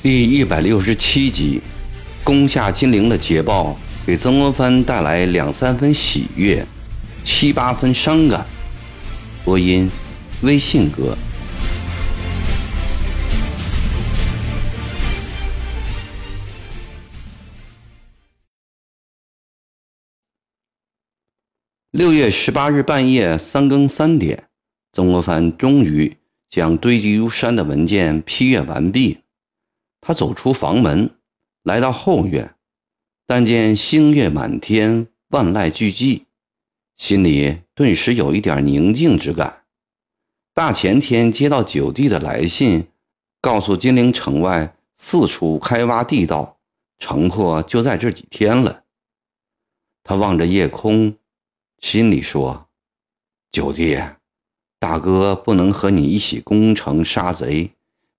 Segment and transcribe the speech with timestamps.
[0.00, 1.60] 第一百六十七集，
[2.24, 3.76] 攻下金陵的捷报
[4.06, 6.64] 给曾国藩带来两三分喜悦，
[7.24, 8.46] 七八分伤感。
[9.44, 9.90] 播音：
[10.42, 11.16] 微信哥。
[21.98, 24.48] 六月十八日半夜三更三点，
[24.92, 26.16] 曾国藩终于
[26.48, 29.18] 将堆积如山的文件批阅完毕。
[30.00, 31.10] 他走出房门，
[31.64, 32.54] 来到后院，
[33.26, 36.22] 但见星月满天，万籁俱寂，
[36.94, 39.64] 心里顿时有一点宁静之感。
[40.54, 42.86] 大前天接到九弟的来信，
[43.40, 46.60] 告诉金陵城外四处开挖地道，
[47.00, 48.84] 城破就在这几天了。
[50.04, 51.17] 他望着夜空，
[51.80, 52.68] 心里说
[53.52, 53.98] ：“九弟，
[54.78, 57.72] 大哥不能和你一起攻城杀贼，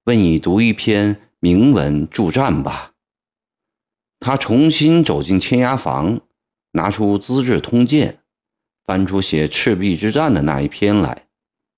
[0.05, 2.91] 为你读一篇。”铭文助战吧。
[4.19, 6.19] 他重新走进千押房，
[6.71, 8.11] 拿出《资治通鉴》，
[8.83, 11.27] 翻出写赤壁之战的那一篇来。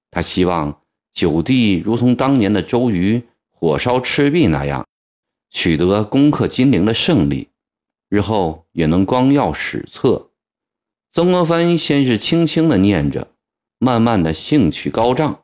[0.09, 0.81] 他希望
[1.13, 3.21] 九弟如同当年的周瑜
[3.51, 4.83] 火烧赤壁那样，
[5.51, 7.49] 取得攻克金陵的胜利，
[8.09, 10.30] 日后也能光耀史册。
[11.13, 13.33] 曾国藩先是轻轻地念着，
[13.79, 15.43] 慢慢的兴趣高涨，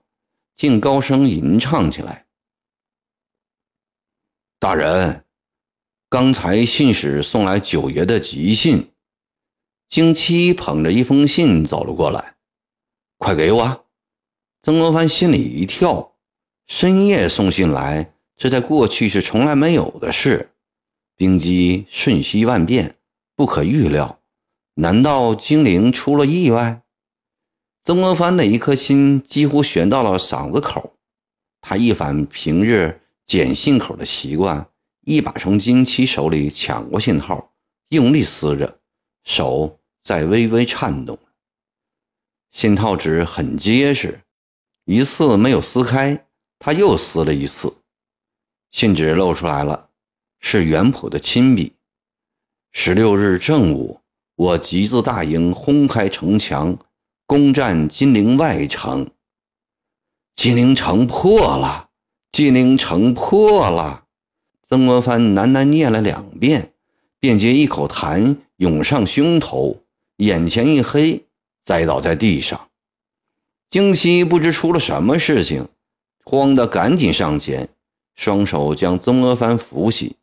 [0.55, 2.25] 竟高声吟唱起来。
[4.59, 5.25] 大人，
[6.07, 8.93] 刚才信使送来九爷的急信。
[9.89, 12.37] 京七捧着一封信走了过来，
[13.17, 13.85] 快给我！
[14.63, 16.13] 曾国藩心里一跳，
[16.65, 20.52] 深夜送信来，这在过去是从来没有的事。
[21.17, 22.95] 兵机瞬息万变，
[23.35, 24.16] 不可预料，
[24.78, 26.81] 难道精灵出了意外？
[27.83, 30.97] 曾国藩的一颗心几乎悬到了嗓子口，
[31.61, 33.02] 他一反平日。
[33.27, 34.70] 捡信口的习惯，
[35.02, 37.54] 一把从金七手里抢过信号，
[37.89, 38.80] 用力撕着，
[39.26, 41.20] 手在微微颤动。
[42.49, 44.21] 信套纸很结实，
[44.86, 46.26] 一次没有撕开，
[46.58, 47.82] 他又撕了一次，
[48.71, 49.89] 信纸露出来了，
[50.39, 51.73] 是袁普的亲笔。
[52.71, 53.99] 十六日正午，
[54.37, 56.77] 我集自大营轰开城墙，
[57.25, 59.09] 攻占金陵外城。
[60.36, 61.89] 金陵城破了。
[62.31, 64.03] 金陵城破了，
[64.64, 66.71] 曾国藩喃喃念了两遍，
[67.20, 69.81] 便觉一口痰涌上胸头，
[70.17, 71.25] 眼前一黑，
[71.65, 72.69] 栽倒在地上。
[73.71, 75.67] 京西不知出了什么事情，
[76.23, 77.69] 慌得赶紧上前，
[78.15, 80.15] 双手将曾国藩扶起，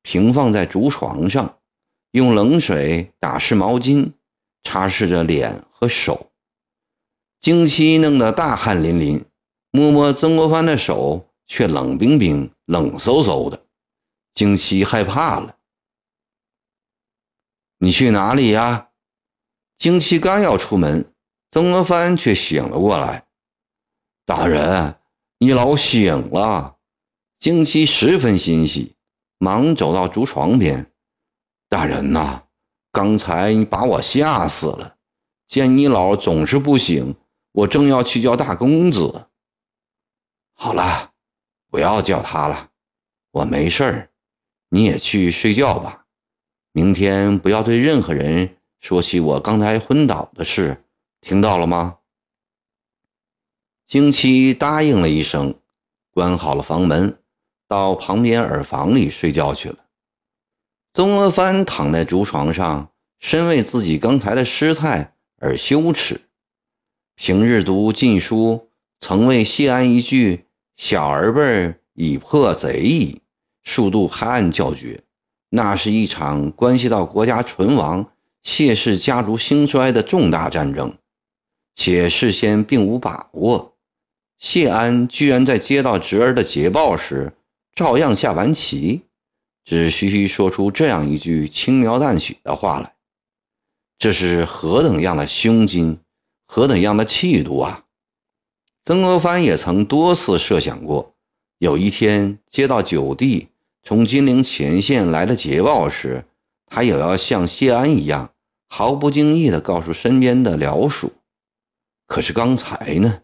[0.00, 1.57] 平放在竹床上，
[2.10, 4.12] 用冷水打湿毛巾，
[4.62, 6.30] 擦拭着脸和手。
[7.40, 9.24] 京西弄得大汗淋淋，
[9.70, 11.24] 摸摸曾国藩的手。
[11.50, 13.64] 却冷冰冰、冷飕飕的，
[14.34, 15.56] 京七害怕了。
[17.78, 18.90] 你去哪里呀？
[19.78, 21.10] 京七刚要出门，
[21.50, 23.24] 曾国藩却醒了过来。
[24.26, 24.96] 大人，
[25.38, 26.76] 你老醒了。
[27.38, 28.94] 京七十分欣喜，
[29.38, 30.92] 忙走到竹床边。
[31.68, 32.42] 大人呐，
[32.90, 34.96] 刚才你把我吓死了。
[35.46, 37.14] 见你老总是不醒，
[37.52, 39.26] 我正要去叫大公子。
[40.54, 41.12] 好了。
[41.70, 42.70] 不要叫他了，
[43.30, 44.10] 我没事儿，
[44.70, 46.06] 你也去睡觉吧。
[46.72, 50.82] 明天不要对任何人说起我刚才昏倒的事，
[51.20, 51.98] 听到了吗？
[53.84, 55.60] 京七答应了一声，
[56.10, 57.22] 关好了房门，
[57.66, 59.76] 到旁边耳房里睡觉去了。
[60.92, 66.22] 曾国藩躺在竹床上，深为自己刚才的失态而羞耻。
[67.14, 68.68] 平日读禁书，
[69.00, 70.46] 曾为谢安一句。
[70.76, 73.20] 小儿辈已破贼矣，
[73.64, 75.02] 数度拍案叫绝。
[75.50, 78.12] 那是一场关系到国家存亡、
[78.44, 80.96] 谢氏家族兴衰的重大战争，
[81.74, 83.74] 且事先并无把握。
[84.38, 87.32] 谢安居然在接到侄儿的捷报时，
[87.74, 89.02] 照样下完棋，
[89.68, 92.94] 只徐徐说出这样一句轻描淡写的话来，
[93.98, 95.98] 这是何等样的胸襟，
[96.46, 97.84] 何等样的气度啊！
[98.82, 101.14] 曾国藩也曾多次设想过，
[101.58, 103.48] 有一天接到九弟
[103.82, 106.24] 从金陵前线来的捷报时，
[106.64, 108.32] 他也要像谢安一样，
[108.70, 111.12] 毫不经意地告诉身边的僚属。
[112.06, 113.20] 可是刚才呢？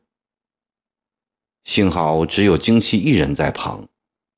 [1.64, 3.88] 幸好只有京七一人在旁，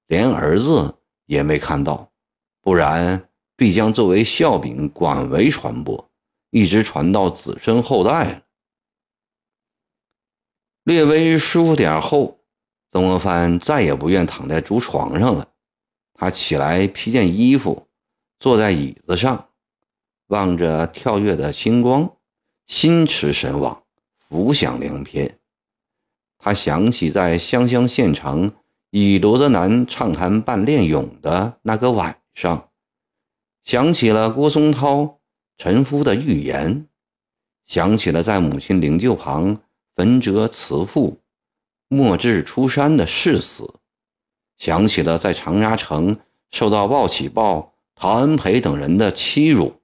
[0.06, 0.95] 连儿子
[1.26, 2.10] 也没看到，
[2.60, 6.10] 不然必将作为笑柄广为传播，
[6.50, 8.42] 一直传到子孙后代了。
[10.84, 12.40] 略微舒服点后，
[12.90, 15.48] 曾国藩再也不愿躺在竹床上了。
[16.14, 17.88] 他起来披件衣服，
[18.38, 19.50] 坐在椅子上，
[20.28, 22.16] 望着跳跃的星光，
[22.66, 23.82] 心驰神往，
[24.28, 25.38] 浮想联翩。
[26.38, 28.54] 他想起在湘乡县城
[28.98, 32.70] 与罗泽南畅谈办练勇的那个晚上，
[33.62, 35.18] 想起了郭松涛
[35.58, 36.88] 陈夫的预言，
[37.66, 39.60] 想起了在母亲灵柩旁。
[39.94, 41.20] 焚折慈父，
[41.88, 43.74] 莫志出山的誓死，
[44.56, 46.18] 想起了在长沙城
[46.50, 49.80] 受到鲍启豹、陶恩培等人的欺辱，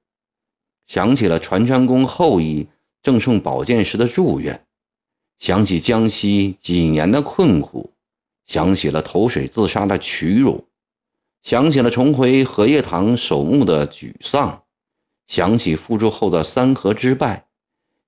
[0.87, 2.69] 想起了传山公后裔
[3.03, 4.67] 赠送宝剑时的祝愿，
[5.39, 7.92] 想起江西几年的困苦，
[8.53, 10.69] 想起了投水自杀的屈辱，
[11.43, 14.65] 想起了重回荷叶塘守墓的沮丧，
[15.27, 17.47] 想起复出后的三河之败，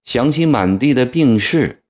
[0.02, 1.82] 想起满地的病逝。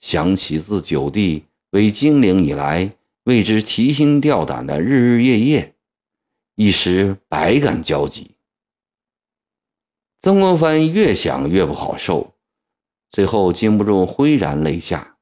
[0.00, 2.90] 想起自九弟为精灵以来，
[3.24, 5.74] 为之提心吊胆的日日夜夜，
[6.54, 8.30] 一时百感交集。
[10.22, 12.32] 曾国藩越想越不好受，
[13.10, 15.18] 最后禁不住挥然泪下。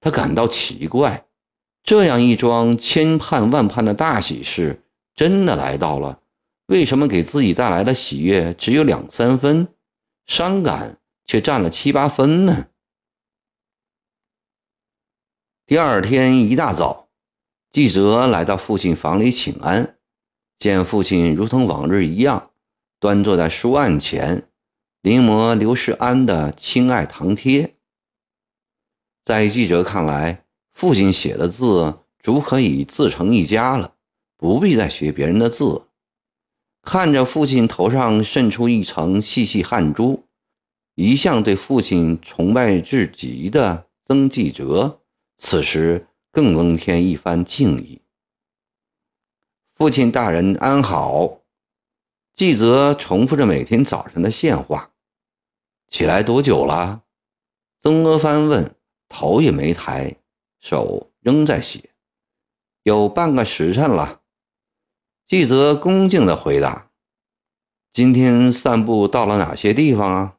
[0.00, 1.24] 他感到奇怪，
[1.90, 4.80] 这样一桩千盼万盼的大喜事
[5.16, 6.20] 真的来到了，
[6.66, 9.66] 为什么给自己带来的喜悦只有两三分，
[10.24, 12.68] 伤感却占了七八分呢？
[15.66, 17.08] 第二天一大早，
[17.72, 19.98] 记者来到父亲房里请安，
[20.60, 22.52] 见父亲如同往日一样，
[23.00, 24.48] 端坐在书案前，
[25.02, 27.66] 临摹刘世安的《亲爱堂帖》。
[29.24, 33.94] 在记者看来，父亲写的字足可以自成一家了，
[34.36, 35.82] 不必再学别人的字。
[36.82, 40.24] 看着父亲头上渗出一层细细汗珠，
[40.94, 45.00] 一向对父亲崇拜至极的曾纪哲。
[45.36, 48.00] 此时更增添一番敬意。
[49.74, 51.40] 父亲大人安好。
[52.34, 54.92] 记则重复着每天早晨的现话。
[55.88, 57.02] 起来多久了？
[57.80, 58.74] 曾国藩问，
[59.08, 60.16] 头也没抬，
[60.60, 61.90] 手仍在写。
[62.82, 64.20] 有半个时辰了。
[65.26, 66.90] 记则恭敬地回答。
[67.92, 70.36] 今天散步到了哪些地方啊？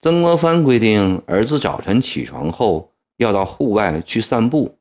[0.00, 2.90] 曾国藩规定儿子早晨起床后。
[3.18, 4.80] 要到户外去散步，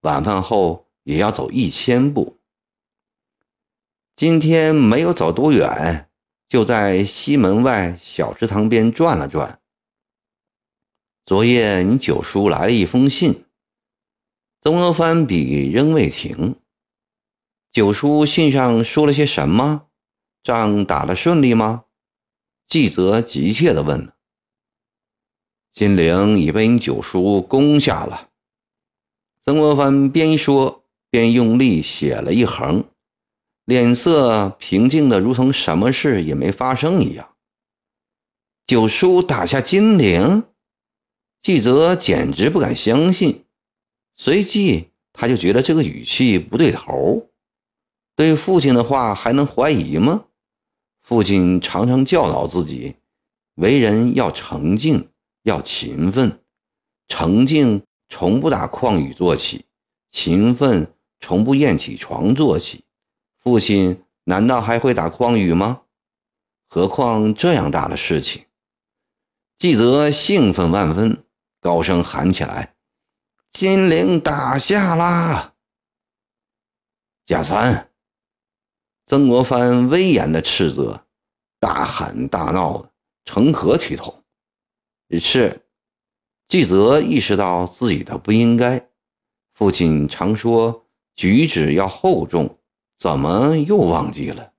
[0.00, 2.38] 晚饭后也要走一千步。
[4.14, 6.08] 今天没有走多远，
[6.48, 9.60] 就在西门外小池塘边转了转。
[11.26, 13.44] 昨夜你九叔来了一封信，
[14.66, 16.56] 曾国藩笔仍未停。
[17.70, 19.86] 九叔信上说了些什么？
[20.42, 21.84] 仗打得顺利吗？
[22.66, 24.12] 季泽急切地问。
[25.72, 28.30] 金陵已被你九叔攻下了。
[29.40, 32.86] 曾国藩边说边用力写了一横，
[33.66, 37.36] 脸色平静的如同什么事也没发生一样。
[38.66, 40.42] 九叔打下金陵，
[41.40, 43.45] 季泽简直不敢相信。
[44.16, 47.30] 随即他就觉得这个语气不对头。
[48.14, 50.24] 对父亲的话还能怀疑吗？
[51.02, 52.96] 父亲常常教导自己，
[53.54, 55.08] 为人要诚敬。
[55.46, 56.40] 要勤奋，
[57.06, 59.64] 诚敬从不打诳语做起，
[60.10, 62.82] 勤奋从不厌起床做起。
[63.38, 65.82] 父亲难道还会打诳语吗？
[66.66, 68.46] 何况这样大的事情？
[69.56, 71.22] 季泽兴奋万分，
[71.60, 72.74] 高声喊起来
[73.56, 75.54] ：“金陵打下啦！”
[77.24, 77.90] 贾三，
[79.06, 81.06] 曾国藩威严的斥责，
[81.58, 82.92] 大喊大闹，
[83.24, 84.22] 成何体统？
[85.18, 85.64] 是，
[86.46, 88.90] 纪泽意识到自己的不应该。
[89.54, 92.58] 父亲常说举止要厚重，
[92.98, 94.52] 怎么又忘记了？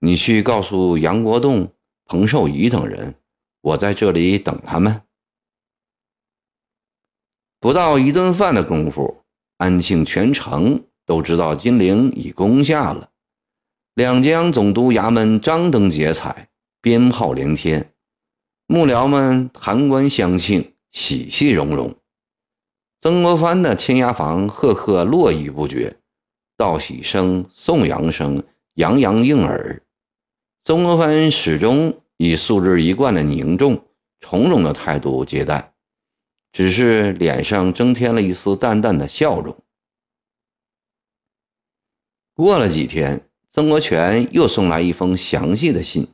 [0.00, 1.72] 你去告诉杨国栋、
[2.04, 3.14] 彭寿仪等人，
[3.60, 5.02] 我在这里等他们。
[7.60, 9.24] 不到一顿饭的功夫，
[9.56, 13.10] 安庆全城都知道金陵已攻下了。
[13.94, 16.48] 两江总督衙门张灯结彩，
[16.80, 17.92] 鞭炮连天。
[18.68, 21.96] 幕僚们弹冠相庆，喜气融融。
[23.00, 25.96] 曾国藩的签押房赫赫络绎不绝，
[26.56, 28.40] 道喜声、颂扬声
[28.74, 29.82] 洋洋应耳。
[30.62, 33.86] 曾国藩始终以素日一贯的凝重
[34.20, 35.67] 从容的态度接待，
[36.58, 39.56] 只是脸上增添了一丝淡淡的笑容。
[42.34, 46.08] 过了几天，曾国荃又送来一封详细的信。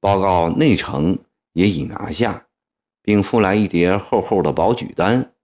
[0.00, 1.18] 报告内城
[1.52, 2.46] 也已拿下，
[3.02, 5.34] 并附来一叠厚厚的保举单。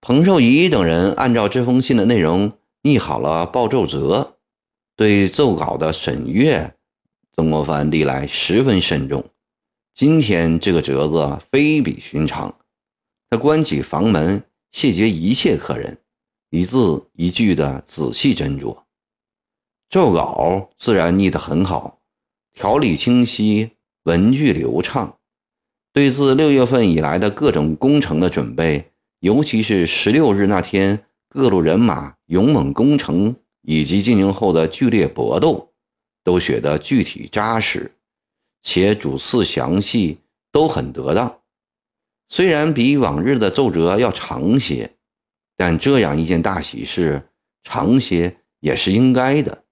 [0.00, 4.36] 彭寿仪等人按照这封信的内容拟好了报奏折，
[4.94, 6.76] 对奏稿的审阅，
[7.34, 9.24] 曾国藩历来十分慎重。
[9.92, 12.54] 今天这个折子非比寻常，
[13.34, 15.98] 他关起房门，谢绝一切客人，
[16.50, 18.84] 一字一句的仔细斟酌。
[19.90, 21.98] 奏稿自然拟得很好，
[22.52, 23.72] 条理清晰，
[24.04, 25.18] 文句流畅。
[25.92, 35.72] 对自六月份以来的各种工程的准备，尤其是十六日那天各路人马勇猛攻城以及进行后的剧烈搏斗，
[36.22, 37.90] 都写得具体扎实。
[38.62, 40.18] 且主次详细
[40.52, 41.40] 都很得当，
[42.26, 44.96] 虽然比往日的奏折要长些，
[45.56, 47.28] 但这样一件大喜事，
[47.62, 49.64] 长些也是应该的。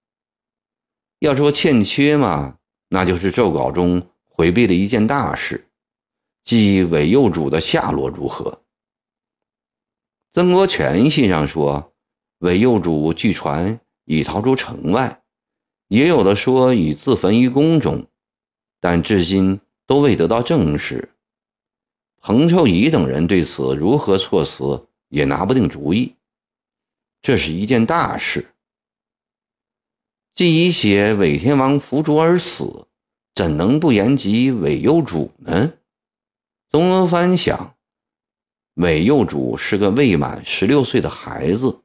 [1.19, 5.69] 要说欠缺嘛，那就是奏稿中回避了一件大事，
[6.43, 8.63] 即韦右主的下落如何。
[10.33, 11.93] 曾国荃信上说，
[12.39, 15.23] 韦右主据传已逃出城外，
[15.89, 18.07] 也有的说已自焚于宫中。
[18.81, 21.12] 但至今都未得到证实。
[22.25, 26.15] 彭寿仪等人对此如何措辞，也拿不定主意。
[27.21, 28.55] 这是一件大事。
[30.33, 32.87] 既已写韦天王伏诛而死，
[33.35, 35.73] 怎能不言及韦幼主呢？
[36.71, 37.75] 曾国藩想，
[38.75, 41.83] 韦幼主是个未满十六岁的孩子，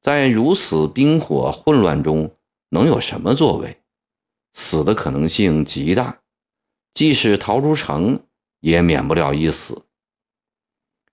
[0.00, 2.34] 在如此兵火混乱中，
[2.70, 3.82] 能有什么作为？
[4.54, 6.22] 死的可能性极大，
[6.94, 8.18] 即使逃出城，
[8.60, 9.84] 也免不了一死。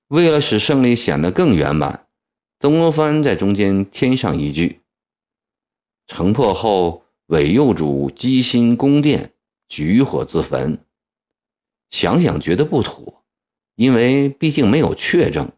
[0.08, 2.08] 为了使胜利显得更圆满，
[2.60, 4.82] 曾国藩在中间添上一句
[6.08, 9.34] ：“城破后，韦右主击心宫殿，
[9.68, 10.80] 举火自焚。”
[11.90, 13.24] 想想觉得不妥，
[13.76, 15.52] 因为毕竟没有确证。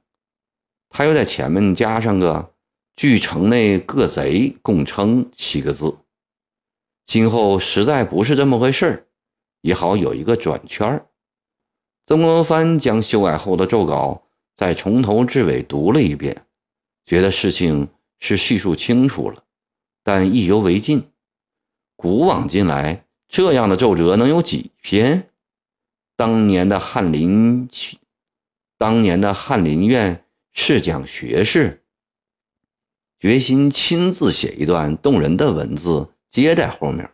[0.90, 2.54] 他又在前面加上个
[2.96, 5.98] “据城内各贼共称”七个字。
[7.06, 9.08] 今后实在不是这么回事儿，
[9.62, 11.08] 也好有一个转圈儿。
[12.08, 14.24] 曾国藩将修改后的奏稿
[14.56, 16.46] 再从头至尾读了一遍，
[17.06, 19.44] 觉得事情是叙述清楚了，
[20.06, 21.12] 但意犹未尽。
[21.98, 25.28] 古往今来，这样的奏折能有几篇？
[26.16, 27.68] 当年的翰林，
[28.78, 30.24] 当年的翰林院
[30.54, 31.84] 是讲学士，
[33.20, 36.08] 决心亲自写一段动人的文字。
[36.30, 37.12] 接在后面，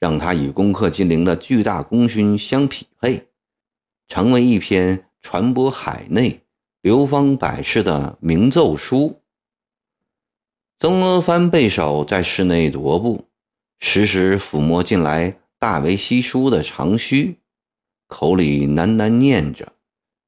[0.00, 3.28] 让他与攻克金陵的巨大功勋相匹配，
[4.08, 6.40] 成为一篇传播海内、
[6.80, 9.22] 流芳百世的名奏书。
[10.78, 13.28] 曾国藩背手在室内踱步，
[13.78, 17.40] 时时抚摸近来大为稀疏的长须，
[18.06, 19.72] 口里喃喃念着，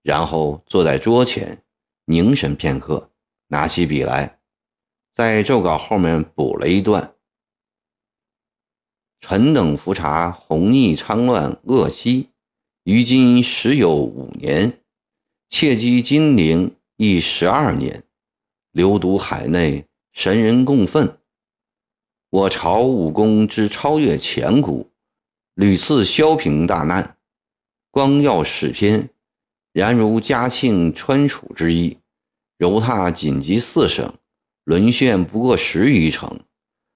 [0.03, 1.63] 然后坐在桌前
[2.07, 3.11] 凝神片刻，
[3.49, 4.41] 拿起笔来，
[5.15, 7.15] 在奏稿后面补了一段。
[9.21, 12.31] 臣等伏察弘逆昌乱恶息，
[12.89, 14.81] 于今时有五年，
[15.51, 18.03] 窃居金陵亦十二年，
[18.73, 21.19] 流毒海内，神人共愤。
[22.31, 24.89] 我朝武功之超越前古，
[25.53, 27.19] 屡次消平大难，
[27.91, 29.11] 光耀史篇。
[29.75, 31.99] 然如嘉庆川楚之役，
[32.57, 34.15] 柔踏紧急四省，
[34.65, 36.39] 沦陷不过十余城；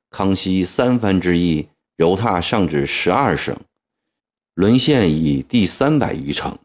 [0.08, 1.68] 康熙三藩之役。
[1.96, 3.54] 犹踏上至十二省，
[4.54, 6.58] 沦陷已第三百余城。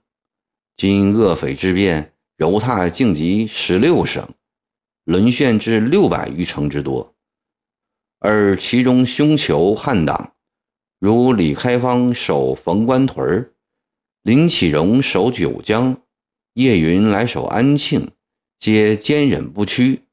[0.76, 4.28] 今恶匪之变，犹踏竟及十六省，
[5.06, 7.16] 沦陷至六百余城之多。
[8.20, 10.34] 而其中凶囚汉党，
[11.00, 13.54] 如李开芳守冯官屯儿
[14.22, 16.02] 林启荣守九江，
[16.54, 18.12] 叶云来守安庆，
[18.60, 20.04] 皆坚忍不屈。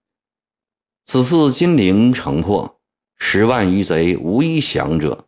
[1.07, 2.81] 此次金陵城破。
[3.17, 5.24] 十万余贼无一降者，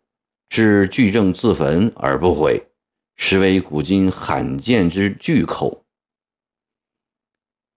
[0.49, 2.69] 至巨正自焚而不悔，
[3.17, 5.85] 实为古今罕见之巨寇。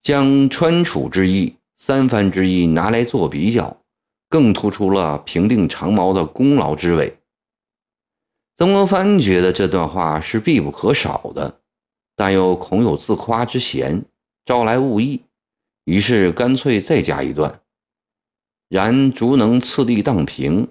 [0.01, 3.81] 将川楚之役、三藩之役拿来做比较，
[4.29, 7.17] 更突出了平定长毛的功劳之伟。
[8.55, 11.61] 曾国藩觉得这段话是必不可少的，
[12.15, 14.05] 但又恐有自夸之嫌，
[14.45, 15.23] 招来误议，
[15.85, 17.61] 于是干脆再加一段。
[18.67, 20.67] 然足能次第荡平，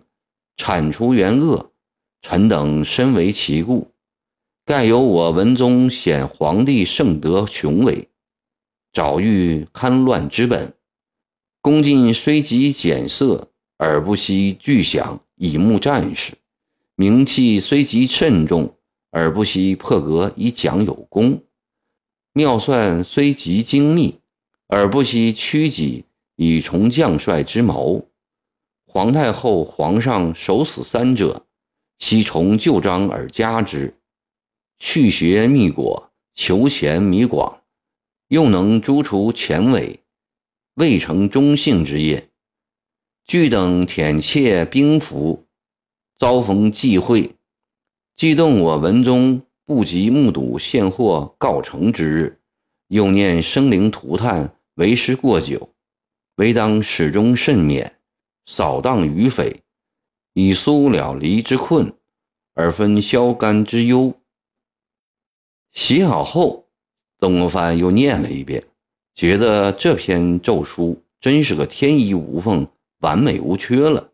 [0.56, 1.67] 铲除元恶，
[2.22, 3.92] 臣等深为其故。
[4.64, 8.08] 盖有我文宗显皇帝圣德雄伟，
[8.92, 10.74] 早欲戡乱之本。
[11.60, 13.48] 恭进虽极简色，
[13.78, 16.34] 而不惜巨响以募战士；
[16.94, 18.74] 名气虽极慎重，
[19.10, 21.38] 而不惜破格以讲有功；
[22.32, 24.20] 妙算虽极精密，
[24.68, 26.04] 而不惜屈己
[26.36, 28.08] 以从将帅之谋。
[28.86, 31.46] 皇太后、皇上守死三者，
[31.98, 33.94] 悉从旧章而加之。
[34.78, 37.62] 去学密果，求贤弥广，
[38.28, 40.00] 又能诛除前伪，
[40.74, 42.28] 未成忠信之业。
[43.24, 45.46] 俱等舔窃兵符，
[46.16, 47.32] 遭逢忌讳，
[48.16, 52.38] 既动我文中不及目睹现货告成之日，
[52.86, 55.74] 又念生灵涂炭，为时过久，
[56.36, 57.96] 唯当始终慎免。
[58.46, 59.60] 扫荡于匪，
[60.40, 61.92] 以苏了离之困，
[62.54, 64.14] 而分消干之忧。
[65.72, 66.68] 写好后，
[67.18, 68.62] 曾国藩又念了一遍，
[69.16, 72.64] 觉得这篇奏书真是个天衣无缝、
[73.00, 74.12] 完美无缺了。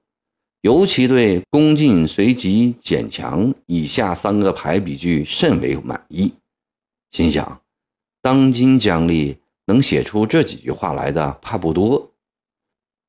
[0.63, 6.33] 尤其对“恭进随即减强”以下三个排比句甚为满意，
[7.11, 7.61] 心想：
[8.23, 12.15] 当今将吏能写出这几句话来的，怕不多。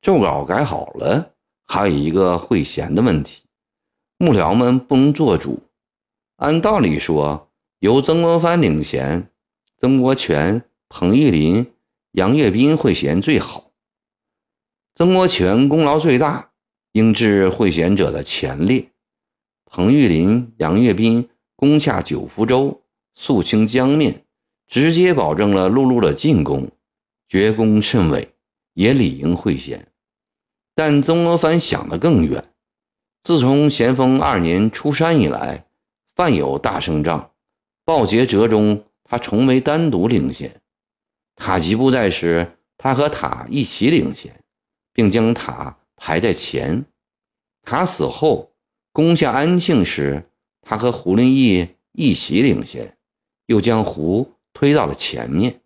[0.02, 1.32] 奏稿改好了，
[1.66, 3.42] 还有一个会弦的问题，
[4.18, 5.60] 幕僚们不能做主。
[6.36, 9.30] 按道理说，由曾国藩领衔，
[9.78, 11.72] 曾国荃、彭玉麟、
[12.12, 13.72] 杨岳斌会弦最好。
[14.94, 16.52] 曾国荃功劳最大，
[16.92, 18.90] 应至会弦者的前列。
[19.64, 22.82] 彭玉麟、杨岳斌攻下九福州，
[23.14, 24.24] 肃清江面，
[24.68, 26.70] 直接保证了陆路的进攻，
[27.28, 28.32] 绝功甚伟，
[28.74, 29.88] 也理应会贤。
[30.76, 32.52] 但曾国藩想得更远。
[33.22, 35.66] 自从咸丰二年出山以来，
[36.14, 37.30] 凡有大胜仗，
[37.82, 40.60] 鲍杰折中，他从未单独领先。
[41.34, 44.44] 塔吉不在时，他和塔一起领先，
[44.92, 46.84] 并将塔排在前。
[47.62, 48.52] 塔死后，
[48.92, 50.28] 攻下安庆时，
[50.60, 52.98] 他和胡林翼一起领先，
[53.46, 55.62] 又将胡推到了前面。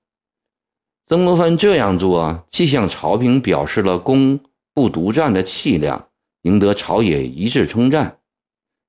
[1.04, 4.38] 曾国藩这样做，既向朝廷表示了功。
[4.72, 6.08] 不独占的气量，
[6.42, 8.20] 赢得朝野一致称赞，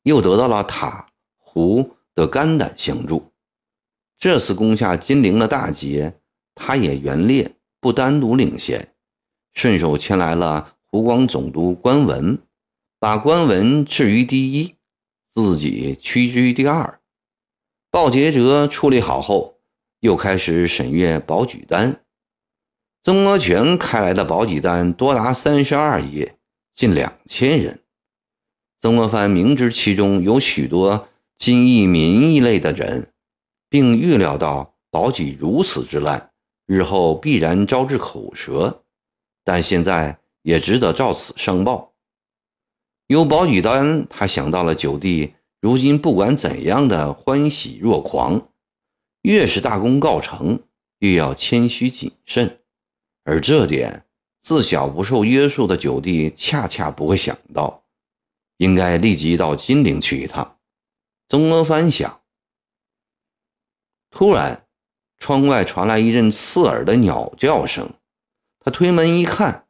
[0.03, 3.31] 又得到了塔胡的肝胆相助。
[4.17, 6.19] 这次攻下金陵的大捷，
[6.53, 8.93] 他也原列不单独领先，
[9.53, 12.37] 顺手牵来了湖广总督关文，
[12.99, 14.75] 把关文置于第一，
[15.33, 16.99] 自己屈居第二。
[17.89, 19.57] 鲍杰哲处理好后，
[20.01, 22.03] 又开始审阅保举单。
[23.03, 26.37] 曾国荃开来的保举单多达三十二页，
[26.75, 27.79] 近两千人。
[28.79, 33.11] 曾国藩明知其中有许多金义民义类的人，
[33.67, 36.29] 并预料到保举如此之烂，
[36.67, 38.83] 日后必然招致口舌，
[39.43, 41.93] 但现在也只得照此上报。
[43.07, 48.49] 有保举单，他想到了九弟如今不管怎样的欢喜若狂，
[49.23, 50.59] 越是大功告成，
[50.99, 52.59] 越要谦虚谨慎。
[53.23, 54.05] 而这点，
[54.41, 57.83] 自小不受约束的九弟恰恰不会想到，
[58.57, 60.57] 应该立即到金陵去一趟。
[61.29, 62.21] 曾国藩想。
[64.09, 64.67] 突然，
[65.17, 67.89] 窗外传来一阵刺耳的鸟叫声。
[68.59, 69.67] 他推门一看，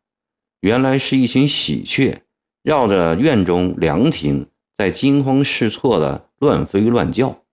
[0.61, 2.23] 原来是一群喜鹊
[2.63, 7.43] 绕着院中凉亭，在惊慌失措的乱飞乱叫。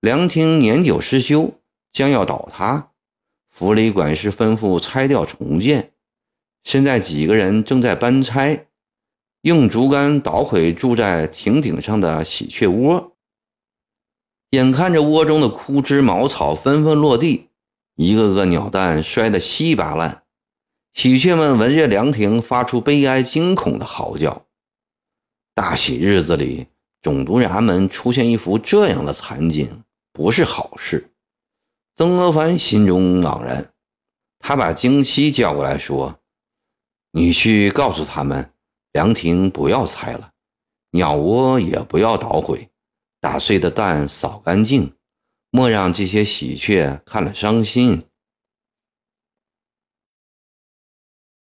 [0.00, 2.91] 凉亭年久失修，将要倒塌。
[3.62, 5.92] 府里管事吩咐拆掉重建，
[6.64, 8.66] 现在几个人正在搬拆，
[9.42, 13.12] 用竹竿捣毁住在亭顶上的喜鹊窝。
[14.50, 17.50] 眼看着窝中的枯枝茅草纷纷落地，
[17.94, 20.24] 一个个鸟蛋摔得稀巴烂，
[20.92, 24.44] 喜鹊们闻着凉亭发出悲哀惊恐的嚎叫。
[25.54, 26.66] 大喜日子里，
[27.00, 31.11] 总督衙门出现一幅这样的惨景，不是好事。
[31.94, 33.70] 曾国藩心中茫然，
[34.38, 36.18] 他把京西叫过来说
[37.12, 38.50] ：“你去告诉他们，
[38.92, 40.30] 凉亭不要拆了，
[40.92, 42.70] 鸟窝也不要捣毁，
[43.20, 44.94] 打碎的蛋扫干净，
[45.50, 48.02] 莫让这些喜鹊看了伤心。”